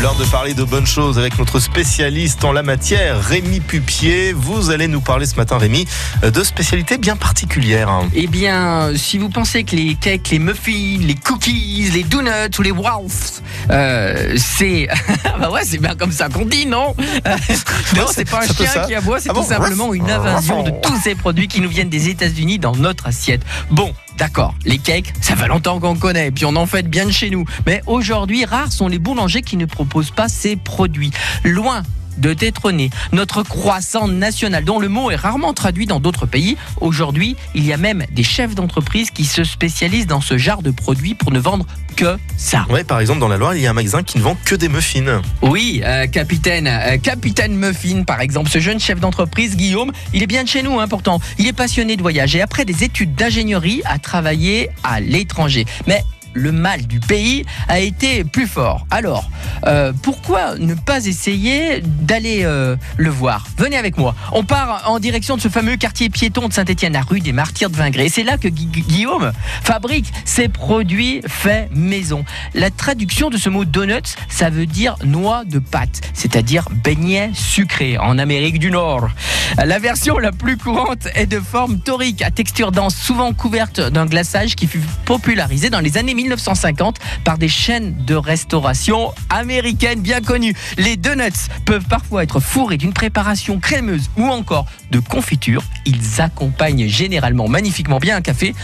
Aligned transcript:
L'heure 0.00 0.14
de 0.14 0.24
parler 0.24 0.54
de 0.54 0.64
bonnes 0.64 0.86
choses 0.86 1.18
avec 1.18 1.38
notre 1.38 1.60
spécialiste 1.60 2.42
en 2.44 2.52
la 2.52 2.62
matière, 2.62 3.22
Rémi 3.22 3.60
Pupier. 3.60 4.32
Vous 4.32 4.70
allez 4.70 4.88
nous 4.88 5.02
parler 5.02 5.26
ce 5.26 5.36
matin, 5.36 5.58
Rémi, 5.58 5.86
de 6.22 6.42
spécialités 6.42 6.96
bien 6.96 7.16
particulières. 7.16 7.90
Eh 8.14 8.26
bien, 8.26 8.92
si 8.96 9.18
vous 9.18 9.28
pensez 9.28 9.62
que 9.64 9.76
les 9.76 9.96
cakes, 9.96 10.30
les 10.30 10.38
muffins, 10.38 11.00
les 11.02 11.14
cookies, 11.14 11.90
les 11.92 12.02
donuts 12.02 12.30
ou 12.58 12.62
les 12.62 12.70
waffles, 12.70 13.42
euh, 13.68 14.36
c'est. 14.38 14.88
bah 15.38 15.50
ouais, 15.50 15.64
c'est 15.64 15.76
bien 15.76 15.94
comme 15.94 16.12
ça 16.12 16.30
qu'on 16.30 16.46
dit, 16.46 16.64
non? 16.64 16.94
Non, 17.96 18.06
c'est 18.10 18.24
pas 18.24 18.38
un 18.38 18.46
chien 18.46 18.84
qui 18.86 18.94
aboie, 18.94 19.20
c'est 19.20 19.30
Ah 19.30 19.34
tout 19.34 19.44
simplement 19.44 19.92
une 19.92 20.10
invasion 20.10 20.62
de 20.62 20.70
tous 20.82 20.98
ces 21.02 21.14
produits 21.14 21.48
qui 21.48 21.60
nous 21.60 21.68
viennent 21.68 21.90
des 21.90 22.08
États-Unis 22.08 22.58
dans 22.58 22.74
notre 22.74 23.06
assiette. 23.06 23.42
Bon. 23.70 23.92
D'accord, 24.20 24.54
les 24.66 24.76
cakes, 24.76 25.14
ça 25.22 25.34
fait 25.34 25.48
longtemps 25.48 25.80
qu'on 25.80 25.96
connaît, 25.96 26.30
puis 26.30 26.44
on 26.44 26.54
en 26.54 26.66
fait 26.66 26.86
bien 26.86 27.06
de 27.06 27.10
chez 27.10 27.30
nous. 27.30 27.46
Mais 27.64 27.80
aujourd'hui, 27.86 28.44
rares 28.44 28.70
sont 28.70 28.86
les 28.86 28.98
boulangers 28.98 29.40
qui 29.40 29.56
ne 29.56 29.64
proposent 29.64 30.10
pas 30.10 30.28
ces 30.28 30.56
produits. 30.56 31.10
Loin 31.42 31.82
de 32.20 32.34
détrôner 32.34 32.90
notre 33.12 33.42
croissant 33.42 34.08
national, 34.08 34.64
dont 34.64 34.78
le 34.78 34.88
mot 34.88 35.10
est 35.10 35.16
rarement 35.16 35.52
traduit 35.52 35.86
dans 35.86 36.00
d'autres 36.00 36.26
pays. 36.26 36.56
Aujourd'hui, 36.80 37.36
il 37.54 37.66
y 37.66 37.72
a 37.72 37.76
même 37.76 38.04
des 38.12 38.22
chefs 38.22 38.54
d'entreprise 38.54 39.10
qui 39.10 39.24
se 39.24 39.44
spécialisent 39.44 40.06
dans 40.06 40.20
ce 40.20 40.38
genre 40.38 40.62
de 40.62 40.70
produits 40.70 41.14
pour 41.14 41.32
ne 41.32 41.38
vendre 41.38 41.66
que 41.96 42.16
ça. 42.36 42.66
Ouais, 42.70 42.84
par 42.84 43.00
exemple, 43.00 43.20
dans 43.20 43.28
la 43.28 43.36
Loire, 43.36 43.54
il 43.54 43.62
y 43.62 43.66
a 43.66 43.70
un 43.70 43.74
magasin 43.74 44.02
qui 44.02 44.18
ne 44.18 44.22
vend 44.22 44.36
que 44.44 44.54
des 44.54 44.68
muffins. 44.68 45.22
Oui, 45.42 45.82
euh, 45.84 46.06
capitaine, 46.06 46.66
euh, 46.66 46.98
capitaine 46.98 47.54
Muffin, 47.54 48.04
par 48.04 48.20
exemple, 48.20 48.50
ce 48.50 48.58
jeune 48.58 48.80
chef 48.80 49.00
d'entreprise, 49.00 49.56
Guillaume, 49.56 49.92
il 50.12 50.22
est 50.22 50.26
bien 50.26 50.44
de 50.44 50.48
chez 50.48 50.62
nous, 50.62 50.78
hein, 50.78 50.88
pourtant. 50.88 51.20
Il 51.38 51.46
est 51.46 51.52
passionné 51.52 51.96
de 51.96 52.02
voyage 52.02 52.36
et 52.36 52.42
après 52.42 52.64
des 52.64 52.84
études 52.84 53.14
d'ingénierie, 53.14 53.82
a 53.84 53.98
travaillé 53.98 54.70
à 54.82 55.00
l'étranger. 55.00 55.64
Mais 55.86 56.04
le 56.32 56.52
mal 56.52 56.86
du 56.86 57.00
pays 57.00 57.44
a 57.68 57.80
été 57.80 58.24
plus 58.24 58.46
fort. 58.46 58.86
Alors, 58.90 59.28
euh, 59.66 59.92
pourquoi 60.02 60.56
ne 60.58 60.74
pas 60.74 61.06
essayer 61.06 61.80
d'aller 61.82 62.40
euh, 62.44 62.76
le 62.96 63.10
voir? 63.10 63.46
Venez 63.58 63.76
avec 63.76 63.96
moi. 63.96 64.14
On 64.32 64.44
part 64.44 64.84
en 64.86 64.98
direction 64.98 65.36
de 65.36 65.40
ce 65.40 65.48
fameux 65.48 65.76
quartier 65.76 66.08
piéton 66.10 66.48
de 66.48 66.52
Saint-Étienne, 66.52 66.96
à 66.96 67.02
rue 67.02 67.20
des 67.20 67.32
Martyrs 67.32 67.70
de 67.70 67.76
Vingré. 67.76 68.08
C'est 68.08 68.22
là 68.24 68.36
que 68.38 68.48
Gui- 68.48 68.66
Gui- 68.66 68.82
Guillaume 68.82 69.32
fabrique 69.62 70.12
ses 70.24 70.48
produits 70.48 71.20
faits 71.26 71.70
maison. 71.74 72.24
La 72.54 72.70
traduction 72.70 73.30
de 73.30 73.36
ce 73.36 73.48
mot 73.48 73.64
donuts, 73.64 74.14
ça 74.28 74.50
veut 74.50 74.66
dire 74.66 74.96
noix 75.04 75.44
de 75.44 75.58
pâte, 75.58 76.00
c'est-à-dire 76.14 76.64
beignet 76.84 77.30
sucré 77.34 77.98
en 77.98 78.18
Amérique 78.18 78.58
du 78.58 78.70
Nord. 78.70 79.08
La 79.56 79.78
version 79.78 80.18
la 80.18 80.32
plus 80.32 80.56
courante 80.56 81.08
est 81.14 81.26
de 81.26 81.40
forme 81.40 81.80
torique, 81.80 82.22
à 82.22 82.30
texture 82.30 82.72
dense, 82.72 82.94
souvent 82.94 83.32
couverte 83.32 83.80
d'un 83.80 84.06
glaçage 84.06 84.54
qui 84.56 84.66
fut 84.66 84.80
popularisé 85.04 85.70
dans 85.70 85.80
les 85.80 85.96
années 85.98 86.14
1950 86.22 86.98
par 87.24 87.38
des 87.38 87.48
chaînes 87.48 87.94
de 88.04 88.14
restauration 88.14 89.12
américaines 89.28 90.00
bien 90.00 90.20
connues. 90.20 90.54
Les 90.76 90.96
donuts 90.96 91.48
peuvent 91.64 91.86
parfois 91.88 92.22
être 92.22 92.40
fourrés 92.40 92.76
d'une 92.76 92.92
préparation 92.92 93.58
crémeuse 93.58 94.10
ou 94.16 94.24
encore 94.24 94.66
de 94.90 94.98
confiture. 94.98 95.62
Ils 95.86 96.20
accompagnent 96.20 96.88
généralement 96.88 97.48
magnifiquement 97.48 97.98
bien 97.98 98.16
un 98.16 98.20
café. 98.20 98.54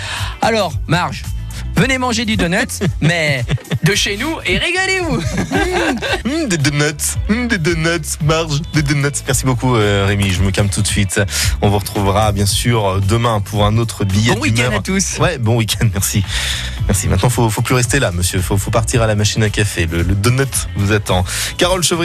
Alors, 0.43 0.73
Marge, 0.87 1.23
venez 1.77 1.99
manger 1.99 2.25
du 2.25 2.37
donut, 2.37 2.81
mais 3.01 3.45
de 3.85 3.95
chez 3.95 4.17
nous 4.17 4.37
et 4.45 4.59
régalez-vous 4.59 5.17
Hum, 6.25 6.49
des 6.49 6.59
donuts, 6.59 7.17
hum, 7.29 7.49
des 7.49 7.59
donuts, 7.59 8.17
marge, 8.25 8.61
des 8.75 8.83
donuts. 8.83 9.11
Merci 9.27 9.45
beaucoup, 9.45 9.77
euh, 9.77 10.05
Rémi. 10.07 10.31
Je 10.33 10.43
me 10.43 10.51
calme 10.51 10.69
tout 10.69 10.83
de 10.83 10.87
suite. 10.87 11.21
On 11.63 11.69
vous 11.69 11.79
retrouvera 11.79 12.33
bien 12.33 12.47
sûr 12.47 13.01
demain 13.01 13.41
pour 13.41 13.65
un 13.65 13.77
autre 13.79 14.05
billet 14.05 14.35
Bon 14.35 14.41
week-end 14.41 14.73
à 14.77 14.81
tous 14.81 15.19
Ouais, 15.19 15.39
bon 15.39 15.57
week-end, 15.57 15.89
merci. 15.93 16.25
Merci. 16.89 17.09
Maintenant, 17.09 17.29
faut, 17.31 17.49
faut 17.51 17.63
plus 17.63 17.75
rester 17.75 17.99
là, 17.99 18.13
monsieur. 18.13 18.41
Faut, 18.41 18.57
faut 18.57 18.71
partir 18.71 19.03
à 19.03 19.07
la 19.07 19.15
machine 19.15 19.43
à 19.43 19.51
café. 19.51 19.87
Le, 19.87 20.03
le 20.03 20.15
donut 20.15 20.47
vous 20.77 20.93
attend. 20.93 21.25
Carole 21.59 21.83
Chevrier. 21.83 22.05